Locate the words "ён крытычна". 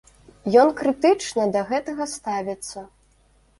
0.61-1.45